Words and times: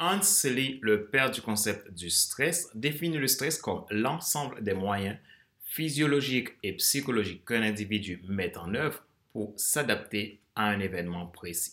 Hans 0.00 0.22
Selye, 0.22 0.78
le 0.80 1.06
père 1.06 1.32
du 1.32 1.40
concept 1.40 1.92
du 1.92 2.08
stress, 2.08 2.70
définit 2.74 3.18
le 3.18 3.26
stress 3.26 3.58
comme 3.58 3.84
l'ensemble 3.90 4.62
des 4.62 4.74
moyens 4.74 5.18
physiologiques 5.64 6.50
et 6.62 6.72
psychologiques 6.74 7.44
qu'un 7.44 7.62
individu 7.62 8.22
met 8.28 8.56
en 8.56 8.74
œuvre 8.74 9.04
pour 9.32 9.54
s'adapter 9.56 10.40
à 10.54 10.68
un 10.68 10.78
événement 10.78 11.26
précis. 11.26 11.72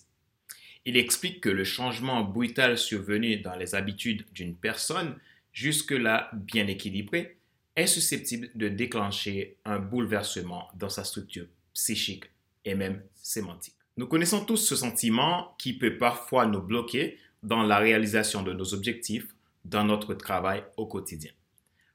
Il 0.86 0.98
explique 0.98 1.40
que 1.40 1.50
le 1.50 1.64
changement 1.64 2.24
brutal 2.24 2.80
survenu 2.80 3.38
dans 3.38 3.56
les 3.56 3.76
habitudes 3.76 4.26
d'une 4.33 4.55
personne, 4.55 5.17
jusque-là 5.53 6.31
bien 6.33 6.65
équilibrée, 6.65 7.37
est 7.76 7.87
susceptible 7.87 8.49
de 8.55 8.69
déclencher 8.69 9.57
un 9.65 9.78
bouleversement 9.78 10.67
dans 10.76 10.89
sa 10.89 11.03
structure 11.03 11.46
psychique 11.73 12.26
et 12.63 12.73
même 12.73 13.03
sémantique. 13.15 13.76
Nous 13.97 14.07
connaissons 14.07 14.44
tous 14.46 14.57
ce 14.57 14.76
sentiment 14.76 15.55
qui 15.60 15.78
peut 15.78 15.97
parfois 15.97 16.48
nous 16.48 16.62
bloquer 16.62 17.17
dans 17.46 17.62
la 17.62 17.77
réalisation 17.77 18.41
de 18.41 18.54
nos 18.54 18.73
objectifs 18.73 19.27
dans 19.64 19.84
notre 19.84 20.16
travail 20.16 20.63
au 20.77 20.88
quotidien. 20.88 21.31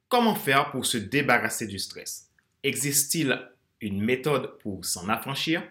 Comment 0.08 0.36
faire 0.36 0.70
pour 0.70 0.86
se 0.86 0.96
débarrasser 0.96 1.66
du 1.66 1.78
stress? 1.78 2.30
Existe-t-il 2.62 3.36
une 3.80 4.00
méthode 4.00 4.58
pour 4.58 4.84
s'en 4.84 5.08
affranchir? 5.08 5.62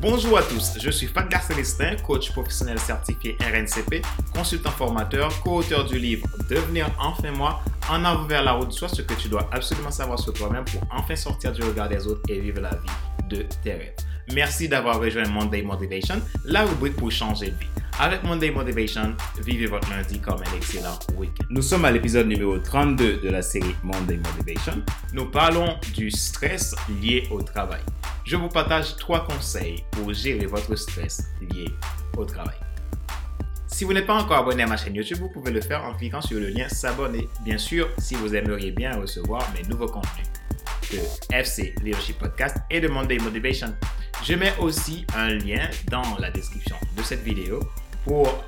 Bonjour 0.00 0.38
à 0.38 0.42
tous, 0.42 0.78
je 0.80 0.90
suis 0.90 1.08
Fadgar 1.08 1.42
Célestin, 1.42 1.96
coach 1.96 2.30
professionnel 2.30 2.78
certifié 2.78 3.36
RNCP, 3.40 4.02
consultant 4.32 4.70
formateur, 4.70 5.32
co-auteur 5.42 5.84
du 5.84 5.98
livre 5.98 6.28
Devenir 6.48 6.88
enfin 7.00 7.32
moi, 7.32 7.60
en 7.90 8.04
avant 8.04 8.26
vers 8.26 8.44
la 8.44 8.52
route, 8.52 8.70
soit 8.70 8.88
ce 8.88 9.02
que 9.02 9.14
tu 9.14 9.28
dois 9.28 9.48
absolument 9.52 9.90
savoir 9.90 10.20
sur 10.20 10.32
toi-même 10.32 10.64
pour 10.64 10.82
enfin 10.92 11.16
sortir 11.16 11.52
du 11.52 11.62
regard 11.62 11.88
des 11.88 12.06
autres 12.06 12.22
et 12.28 12.38
vivre 12.38 12.60
la 12.60 12.70
vie 12.70 13.28
de 13.28 13.46
tes 13.64 13.72
rêves. 13.72 14.05
Merci 14.34 14.68
d'avoir 14.68 14.98
rejoint 14.98 15.28
Monday 15.28 15.62
Motivation, 15.62 16.20
la 16.44 16.64
rubrique 16.64 16.96
pour 16.96 17.12
changer 17.12 17.50
de 17.50 17.56
vie. 17.58 17.66
Avec 18.00 18.24
Monday 18.24 18.50
Motivation, 18.50 19.14
vivez 19.40 19.66
votre 19.66 19.88
lundi 19.88 20.18
comme 20.18 20.40
un 20.40 20.56
excellent 20.56 20.98
week-end. 21.16 21.44
Nous 21.48 21.62
sommes 21.62 21.84
à 21.84 21.92
l'épisode 21.92 22.26
numéro 22.26 22.58
32 22.58 23.18
de 23.18 23.28
la 23.30 23.40
série 23.40 23.74
Monday 23.84 24.16
Motivation. 24.16 24.82
Nous 25.12 25.26
parlons 25.26 25.76
du 25.94 26.10
stress 26.10 26.74
lié 27.00 27.28
au 27.30 27.40
travail. 27.40 27.80
Je 28.24 28.34
vous 28.34 28.48
partage 28.48 28.96
trois 28.96 29.24
conseils 29.24 29.84
pour 29.92 30.12
gérer 30.12 30.46
votre 30.46 30.74
stress 30.74 31.28
lié 31.40 31.68
au 32.16 32.24
travail. 32.24 32.56
Si 33.68 33.84
vous 33.84 33.92
n'êtes 33.92 34.06
pas 34.06 34.20
encore 34.20 34.38
abonné 34.38 34.64
à 34.64 34.66
ma 34.66 34.76
chaîne 34.76 34.96
YouTube, 34.96 35.18
vous 35.18 35.30
pouvez 35.30 35.52
le 35.52 35.60
faire 35.60 35.84
en 35.84 35.94
cliquant 35.94 36.20
sur 36.20 36.40
le 36.40 36.48
lien 36.48 36.68
s'abonner. 36.68 37.28
Bien 37.44 37.58
sûr, 37.58 37.88
si 37.98 38.16
vous 38.16 38.34
aimeriez 38.34 38.72
bien 38.72 38.98
recevoir 39.00 39.46
mes 39.54 39.62
nouveaux 39.68 39.86
contenus 39.86 40.26
de 40.90 40.98
FC 41.34 41.74
Leadership 41.82 42.18
Podcast 42.18 42.56
et 42.70 42.80
de 42.80 42.88
Monday 42.88 43.18
Motivation. 43.18 43.72
Je 44.22 44.34
mets 44.34 44.56
aussi 44.58 45.06
un 45.14 45.28
lien 45.28 45.68
dans 45.90 46.16
la 46.18 46.30
description 46.30 46.76
de 46.96 47.02
cette 47.02 47.22
vidéo 47.22 47.60
pour 48.04 48.44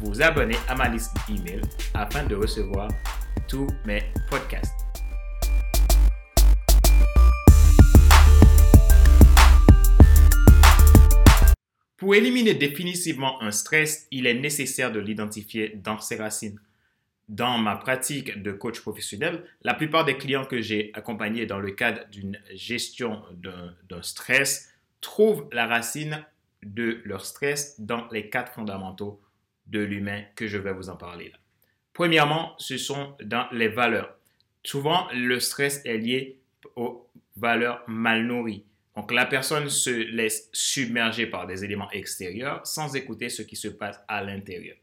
vous 0.00 0.22
abonner 0.22 0.56
à 0.68 0.74
ma 0.74 0.88
liste 0.88 1.14
email 1.28 1.60
afin 1.94 2.24
de 2.24 2.34
recevoir 2.34 2.88
tous 3.46 3.66
mes 3.84 4.02
podcasts. 4.30 4.72
Pour 11.96 12.14
éliminer 12.14 12.54
définitivement 12.54 13.42
un 13.42 13.50
stress, 13.50 14.06
il 14.10 14.26
est 14.26 14.34
nécessaire 14.34 14.92
de 14.92 15.00
l'identifier 15.00 15.78
dans 15.82 15.98
ses 15.98 16.16
racines 16.16 16.58
dans 17.28 17.58
ma 17.58 17.76
pratique 17.76 18.42
de 18.42 18.52
coach 18.52 18.80
professionnel, 18.80 19.44
la 19.62 19.74
plupart 19.74 20.04
des 20.04 20.16
clients 20.16 20.46
que 20.46 20.62
j'ai 20.62 20.90
accompagnés 20.94 21.44
dans 21.44 21.58
le 21.58 21.72
cadre 21.72 22.00
d'une 22.10 22.40
gestion 22.54 23.22
d'un 23.42 24.02
stress 24.02 24.72
trouvent 25.00 25.48
la 25.52 25.66
racine 25.66 26.24
de 26.62 27.00
leur 27.04 27.24
stress 27.24 27.80
dans 27.80 28.08
les 28.10 28.30
quatre 28.30 28.52
fondamentaux 28.52 29.20
de 29.66 29.80
l'humain 29.80 30.22
que 30.34 30.46
je 30.46 30.58
vais 30.58 30.72
vous 30.72 30.88
en 30.88 30.96
parler 30.96 31.30
là. 31.30 31.38
Premièrement, 31.92 32.54
ce 32.58 32.78
sont 32.78 33.16
dans 33.24 33.48
les 33.50 33.68
valeurs. 33.68 34.16
Souvent, 34.62 35.08
le 35.12 35.40
stress 35.40 35.84
est 35.84 35.98
lié 35.98 36.38
aux 36.76 37.08
valeurs 37.36 37.82
mal 37.88 38.24
nourries. 38.24 38.64
Donc, 38.94 39.12
la 39.12 39.26
personne 39.26 39.68
se 39.68 39.90
laisse 39.90 40.48
submerger 40.52 41.26
par 41.26 41.46
des 41.46 41.64
éléments 41.64 41.90
extérieurs 41.90 42.64
sans 42.66 42.94
écouter 42.94 43.28
ce 43.28 43.42
qui 43.42 43.56
se 43.56 43.68
passe 43.68 44.00
à 44.06 44.22
l'intérieur. 44.22 44.76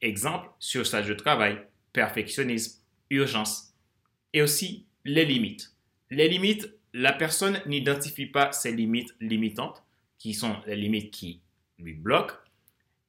Exemple, 0.00 0.48
sur 0.58 0.86
stage 0.86 1.08
de 1.08 1.14
travail, 1.14 1.60
perfectionnisme, 1.92 2.80
urgence. 3.10 3.72
Et 4.32 4.42
aussi 4.42 4.86
les 5.04 5.24
limites. 5.24 5.72
Les 6.10 6.28
limites, 6.28 6.68
la 6.94 7.12
personne 7.12 7.60
n'identifie 7.66 8.26
pas 8.26 8.52
ses 8.52 8.72
limites 8.72 9.14
limitantes, 9.20 9.82
qui 10.16 10.32
sont 10.32 10.56
les 10.66 10.76
limites 10.76 11.10
qui 11.10 11.40
lui 11.78 11.92
bloquent, 11.92 12.36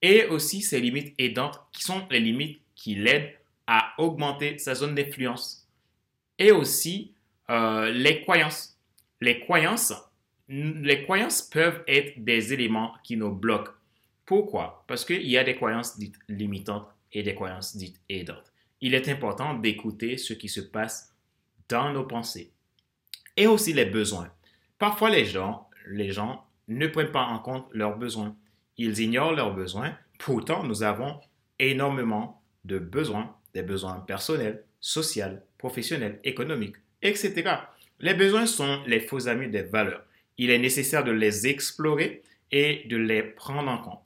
et 0.01 0.25
aussi 0.25 0.61
ses 0.61 0.81
limites 0.81 1.13
aidantes, 1.19 1.61
qui 1.71 1.83
sont 1.83 2.05
les 2.09 2.19
limites 2.19 2.59
qui 2.73 2.95
l'aident 2.95 3.31
à 3.67 3.93
augmenter 3.99 4.57
sa 4.57 4.73
zone 4.73 4.95
d'influence. 4.95 5.67
Et 6.37 6.51
aussi 6.51 7.13
euh, 7.49 7.91
les 7.91 8.21
croyances. 8.21 8.77
Les 9.21 9.39
croyances, 9.39 9.93
les 10.49 11.03
croyances 11.03 11.43
peuvent 11.43 11.83
être 11.87 12.21
des 12.23 12.53
éléments 12.53 12.93
qui 13.03 13.15
nous 13.15 13.31
bloquent. 13.31 13.71
Pourquoi? 14.25 14.83
Parce 14.87 15.05
qu'il 15.05 15.27
y 15.27 15.37
a 15.37 15.43
des 15.43 15.55
croyances 15.55 15.97
dites 15.97 16.17
limitantes 16.27 16.87
et 17.13 17.23
des 17.23 17.35
croyances 17.35 17.77
dites 17.77 18.01
aidantes. 18.09 18.51
Il 18.81 18.95
est 18.95 19.07
important 19.09 19.53
d'écouter 19.53 20.17
ce 20.17 20.33
qui 20.33 20.49
se 20.49 20.59
passe 20.59 21.15
dans 21.69 21.93
nos 21.93 22.03
pensées 22.03 22.51
et 23.37 23.47
aussi 23.47 23.73
les 23.73 23.85
besoins. 23.85 24.31
Parfois, 24.77 25.09
les 25.09 25.25
gens, 25.25 25.69
les 25.87 26.11
gens 26.11 26.45
ne 26.67 26.87
prennent 26.87 27.11
pas 27.11 27.23
en 27.23 27.39
compte 27.39 27.67
leurs 27.71 27.97
besoins. 27.97 28.35
Ils 28.77 28.99
ignorent 28.99 29.33
leurs 29.33 29.53
besoins. 29.53 29.95
Pourtant, 30.19 30.63
nous 30.63 30.83
avons 30.83 31.19
énormément 31.59 32.41
de 32.65 32.79
besoins, 32.79 33.35
des 33.53 33.63
besoins 33.63 33.99
personnels, 33.99 34.63
sociaux, 34.79 35.39
professionnels, 35.57 36.19
économiques, 36.23 36.77
etc. 37.01 37.43
Les 37.99 38.13
besoins 38.13 38.45
sont 38.45 38.81
les 38.87 38.99
faux 38.99 39.27
amis 39.27 39.49
des 39.49 39.63
valeurs. 39.63 40.03
Il 40.37 40.49
est 40.49 40.59
nécessaire 40.59 41.03
de 41.03 41.11
les 41.11 41.47
explorer 41.47 42.23
et 42.51 42.83
de 42.87 42.97
les 42.97 43.23
prendre 43.23 43.69
en 43.69 43.77
compte 43.77 44.05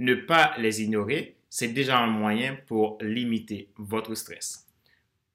ne 0.00 0.14
pas 0.14 0.54
les 0.58 0.82
ignorer, 0.82 1.36
c'est 1.48 1.68
déjà 1.68 1.98
un 1.98 2.06
moyen 2.06 2.56
pour 2.66 2.98
limiter 3.02 3.68
votre 3.76 4.14
stress. 4.14 4.66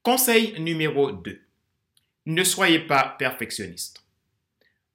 Conseil 0.02 0.60
numéro 0.60 1.12
2. 1.12 1.40
Ne 2.28 2.44
soyez 2.44 2.80
pas 2.80 3.16
perfectionniste. 3.20 4.04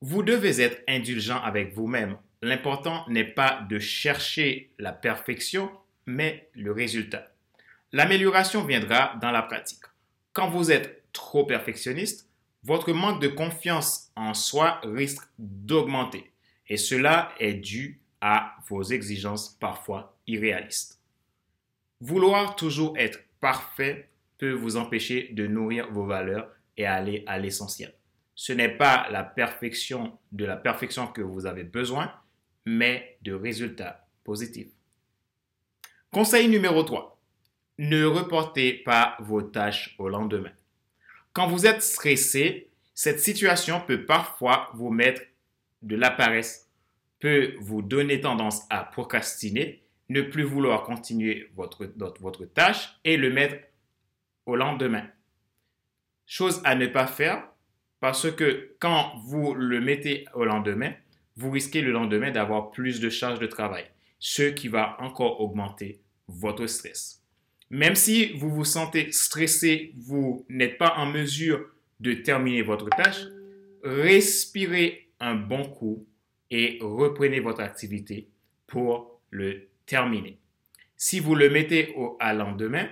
Vous 0.00 0.22
devez 0.24 0.60
être 0.60 0.82
indulgent 0.88 1.40
avec 1.40 1.74
vous-même. 1.74 2.16
L'important 2.42 3.04
n'est 3.08 3.22
pas 3.22 3.64
de 3.68 3.78
chercher 3.78 4.72
la 4.78 4.92
perfection, 4.92 5.70
mais 6.06 6.48
le 6.54 6.72
résultat. 6.72 7.30
L'amélioration 7.92 8.64
viendra 8.64 9.16
dans 9.20 9.30
la 9.30 9.42
pratique. 9.42 9.84
Quand 10.32 10.48
vous 10.48 10.72
êtes 10.72 11.04
trop 11.12 11.44
perfectionniste, 11.44 12.28
votre 12.64 12.92
manque 12.92 13.22
de 13.22 13.28
confiance 13.28 14.10
en 14.16 14.34
soi 14.34 14.80
risque 14.82 15.22
d'augmenter. 15.38 16.32
Et 16.68 16.76
cela 16.76 17.32
est 17.38 17.54
dû 17.54 18.00
à 18.20 18.56
vos 18.68 18.82
exigences 18.82 19.50
parfois 19.60 20.16
irréalistes. 20.26 21.00
Vouloir 22.00 22.56
toujours 22.56 22.98
être 22.98 23.20
parfait 23.40 24.08
peut 24.38 24.52
vous 24.52 24.76
empêcher 24.76 25.28
de 25.32 25.46
nourrir 25.46 25.90
vos 25.92 26.06
valeurs 26.06 26.48
et 26.80 26.86
aller 26.86 27.24
à 27.26 27.38
l'essentiel. 27.38 27.92
Ce 28.34 28.54
n'est 28.54 28.76
pas 28.76 29.06
la 29.10 29.22
perfection 29.22 30.18
de 30.32 30.46
la 30.46 30.56
perfection 30.56 31.06
que 31.06 31.20
vous 31.20 31.44
avez 31.44 31.62
besoin, 31.62 32.10
mais 32.64 33.18
de 33.20 33.34
résultats 33.34 34.06
positifs. 34.24 34.72
Conseil 36.10 36.48
numéro 36.48 36.82
3. 36.82 37.20
Ne 37.78 38.06
reportez 38.06 38.72
pas 38.72 39.18
vos 39.20 39.42
tâches 39.42 39.94
au 39.98 40.08
lendemain. 40.08 40.52
Quand 41.34 41.48
vous 41.48 41.66
êtes 41.66 41.82
stressé, 41.82 42.70
cette 42.94 43.20
situation 43.20 43.82
peut 43.86 44.06
parfois 44.06 44.70
vous 44.72 44.90
mettre 44.90 45.20
de 45.82 45.96
la 45.96 46.10
paresse 46.10 46.70
peut 47.20 47.56
vous 47.60 47.82
donner 47.82 48.22
tendance 48.22 48.62
à 48.70 48.84
procrastiner, 48.84 49.82
ne 50.08 50.22
plus 50.22 50.44
vouloir 50.44 50.84
continuer 50.84 51.50
votre, 51.54 51.92
votre 52.20 52.46
tâche 52.46 52.98
et 53.04 53.18
le 53.18 53.30
mettre 53.30 53.56
au 54.46 54.56
lendemain. 54.56 55.06
Chose 56.32 56.60
à 56.62 56.76
ne 56.76 56.86
pas 56.86 57.08
faire 57.08 57.42
parce 57.98 58.30
que 58.30 58.76
quand 58.78 59.14
vous 59.24 59.52
le 59.52 59.80
mettez 59.80 60.26
au 60.32 60.44
lendemain, 60.44 60.92
vous 61.34 61.50
risquez 61.50 61.80
le 61.80 61.90
lendemain 61.90 62.30
d'avoir 62.30 62.70
plus 62.70 63.00
de 63.00 63.10
charges 63.10 63.40
de 63.40 63.48
travail, 63.48 63.84
ce 64.20 64.44
qui 64.44 64.68
va 64.68 64.96
encore 65.00 65.40
augmenter 65.40 65.98
votre 66.28 66.68
stress. 66.68 67.20
Même 67.68 67.96
si 67.96 68.34
vous 68.34 68.48
vous 68.48 68.64
sentez 68.64 69.10
stressé, 69.10 69.92
vous 69.96 70.46
n'êtes 70.48 70.78
pas 70.78 70.94
en 70.98 71.06
mesure 71.06 71.66
de 71.98 72.12
terminer 72.12 72.62
votre 72.62 72.88
tâche, 72.90 73.24
respirez 73.82 75.08
un 75.18 75.34
bon 75.34 75.64
coup 75.64 76.06
et 76.52 76.78
reprenez 76.80 77.40
votre 77.40 77.60
activité 77.60 78.28
pour 78.68 79.20
le 79.30 79.66
terminer. 79.84 80.38
Si 80.96 81.18
vous 81.18 81.34
le 81.34 81.50
mettez 81.50 81.92
au, 81.96 82.16
à 82.20 82.34
lendemain, 82.34 82.88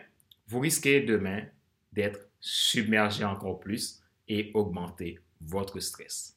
vous 0.49 0.59
risquez 0.59 1.03
demain 1.03 1.45
d'être 1.93 2.28
submergé 2.41 3.25
encore 3.25 3.61
plus 3.61 4.01
et 4.29 4.51
augmenter 4.55 5.19
votre 5.41 5.81
stress. 5.81 6.37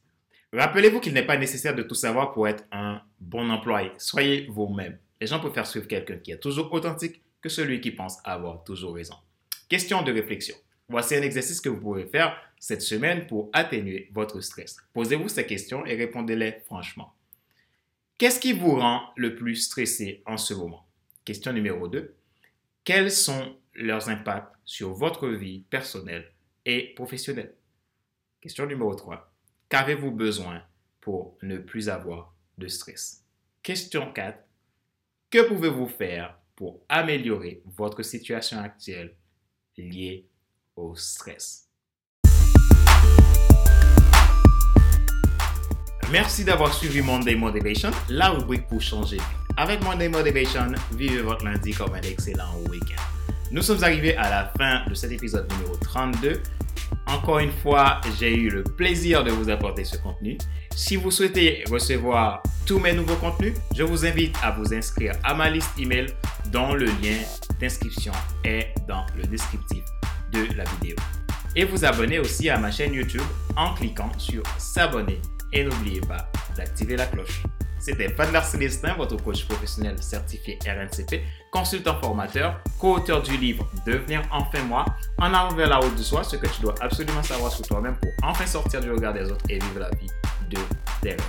Rappelez-vous 0.54 1.00
qu'il 1.00 1.14
n'est 1.14 1.26
pas 1.26 1.38
nécessaire 1.38 1.76
de 1.76 1.84
tout 1.84 1.96
savoir 1.96 2.34
pour 2.34 2.48
être 2.48 2.66
un 2.72 3.02
bon 3.20 3.50
employé. 3.50 3.92
Soyez 3.98 4.48
vous-même. 4.48 4.98
Les 5.20 5.28
gens 5.28 5.40
préfèrent 5.40 5.68
suivre 5.68 5.88
quelqu'un 5.88 6.18
qui 6.18 6.32
est 6.32 6.40
toujours 6.40 6.72
authentique 6.74 7.22
que 7.42 7.50
celui 7.50 7.80
qui 7.80 7.92
pense 7.92 8.18
avoir 8.24 8.64
toujours 8.64 8.96
raison. 8.96 9.16
Question 9.70 10.02
de 10.02 10.12
réflexion. 10.12 10.56
Voici 10.90 11.16
un 11.16 11.22
exercice 11.22 11.62
que 11.62 11.70
vous 11.70 11.80
pouvez 11.80 12.06
faire 12.06 12.36
cette 12.60 12.82
semaine 12.82 13.26
pour 13.28 13.50
atténuer 13.54 14.10
votre 14.14 14.42
stress. 14.42 14.78
Posez-vous 14.94 15.30
ces 15.30 15.46
questions 15.46 15.86
et 15.86 15.96
répondez-les 15.96 16.60
franchement. 16.66 17.14
Qu'est-ce 18.18 18.40
qui 18.40 18.52
vous 18.54 18.76
rend 18.76 19.02
le 19.16 19.36
plus 19.36 19.56
stressé 19.56 20.22
en 20.26 20.38
ce 20.38 20.54
moment? 20.54 20.86
Question 21.24 21.54
numéro 21.54 21.88
2. 21.88 22.14
Quels 22.84 23.12
sont 23.12 23.56
leurs 23.74 24.10
impacts 24.10 24.56
sur 24.66 24.94
votre 24.94 25.28
vie 25.28 25.62
personnelle 25.70 26.32
et 26.66 26.94
professionnelle 26.96 27.56
Question 28.42 28.66
numéro 28.66 28.96
3. 28.96 29.32
Qu'avez-vous 29.70 30.10
besoin 30.10 30.64
pour 31.00 31.38
ne 31.44 31.60
plus 31.60 31.90
avoir 31.90 32.34
de 32.58 32.68
stress? 32.68 33.24
Question 33.62 34.12
4. 34.12 34.40
Que 35.30 35.48
pouvez-vous 35.48 35.88
faire 35.88 36.40
pour 36.56 36.84
améliorer 36.90 37.62
votre 37.66 38.02
situation 38.02 38.58
actuelle 38.58 39.16
liée 39.78 40.28
au 40.76 40.96
stress? 40.96 41.70
Merci 46.12 46.44
d'avoir 46.44 46.74
suivi 46.74 47.02
Monday 47.02 47.36
Motivation, 47.36 47.92
la 48.10 48.32
rubrique 48.32 48.68
pour 48.68 48.82
changer. 48.82 49.20
Avec 49.56 49.84
Monday 49.84 50.10
Motivation, 50.10 50.72
vivez 50.94 51.22
votre 51.22 51.46
lundi 51.46 51.74
comme 51.74 51.94
un 51.94 52.02
excellent 52.02 52.58
week-end. 52.70 53.11
Nous 53.52 53.62
sommes 53.62 53.84
arrivés 53.84 54.16
à 54.16 54.30
la 54.30 54.46
fin 54.58 54.90
de 54.90 54.94
cet 54.94 55.12
épisode 55.12 55.52
numéro 55.52 55.76
32. 55.76 56.42
Encore 57.08 57.40
une 57.40 57.52
fois, 57.52 58.00
j'ai 58.18 58.34
eu 58.34 58.50
le 58.50 58.64
plaisir 58.64 59.26
de 59.26 59.32
vous 59.32 59.50
apporter 59.50 59.84
ce 59.84 59.98
contenu. 59.98 60.38
Si 60.74 60.96
vous 60.96 61.12
souhaitez 61.12 61.66
recevoir 61.70 62.42
tous 62.66 62.80
mes 62.80 62.94
nouveaux 62.94 63.18
contenus, 63.18 63.56
je 63.76 63.84
vous 63.84 64.06
invite 64.06 64.34
à 64.42 64.52
vous 64.52 64.74
inscrire 64.74 65.16
à 65.26 65.34
ma 65.34 65.50
liste 65.50 65.72
email 65.78 66.06
dont 66.54 66.74
le 66.74 66.86
lien 66.86 67.18
d'inscription 67.60 68.14
est 68.46 68.74
dans 68.88 69.06
le 69.18 69.24
descriptif 69.24 69.84
de 70.32 70.48
la 70.56 70.64
vidéo. 70.64 70.96
Et 71.54 71.66
vous 71.66 71.84
abonner 71.84 72.20
aussi 72.20 72.50
à 72.50 72.58
ma 72.58 72.72
chaîne 72.72 72.94
YouTube 72.94 73.22
en 73.58 73.74
cliquant 73.74 74.18
sur 74.18 74.44
s'abonner 74.58 75.20
et 75.52 75.66
n'oubliez 75.66 76.00
pas 76.00 76.32
d'activer 76.56 76.96
la 76.96 77.06
cloche. 77.06 77.44
C'était 77.82 78.08
Fadler 78.10 78.40
Célestin, 78.44 78.94
votre 78.94 79.18
coach 79.18 79.44
professionnel 79.46 80.02
certifié 80.02 80.58
RNCP, 80.66 81.22
consultant 81.52 82.00
formateur, 82.00 82.60
co-auteur 82.80 83.22
du 83.22 83.38
livre 83.38 83.70
Devenir 83.86 84.24
enfin 84.32 84.64
moi, 84.64 84.86
en 85.20 85.34
avant 85.34 85.54
vers 85.54 85.70
la 85.70 85.78
route 85.78 85.96
de 85.96 86.02
soi, 86.02 86.24
ce 86.24 86.38
que 86.38 86.48
tu 86.48 86.62
dois 86.62 86.74
absolument 86.82 87.22
savoir 87.22 87.52
sur 87.52 87.68
toi-même 87.68 87.96
pour 87.98 88.12
enfin 88.24 88.48
sortir 88.48 88.80
du 88.80 88.90
regard 88.90 89.14
des 89.14 89.30
autres 89.30 89.46
et 89.50 89.60
vivre 89.60 89.80
la 89.80 89.90
vie 89.90 90.08
de 90.50 90.58
tes 91.02 91.10
rêves. 91.12 91.20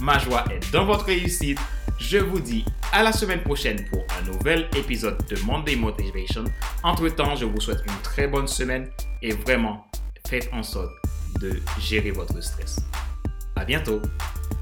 Ma 0.00 0.18
joie 0.18 0.44
est 0.50 0.72
dans 0.72 0.84
votre 0.84 1.06
réussite. 1.06 1.58
Je 1.98 2.18
vous 2.18 2.40
dis 2.40 2.64
à 2.92 3.02
la 3.02 3.12
semaine 3.12 3.42
prochaine 3.42 3.84
pour 3.90 4.04
un 4.18 4.22
nouvel 4.32 4.68
épisode 4.76 5.18
de 5.26 5.36
Monday 5.42 5.76
Motivation. 5.76 6.44
Entre-temps, 6.82 7.34
je 7.36 7.44
vous 7.44 7.60
souhaite 7.60 7.82
une 7.86 8.00
très 8.02 8.28
bonne 8.28 8.46
semaine 8.46 8.88
et 9.20 9.32
vraiment, 9.32 9.86
faites 10.28 10.48
en 10.52 10.62
sorte 10.62 10.92
de 11.40 11.60
gérer 11.80 12.12
votre 12.12 12.40
stress. 12.40 12.80
À 13.56 13.64
bientôt. 13.64 14.00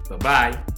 Bye 0.08 0.18
bye. 0.18 0.75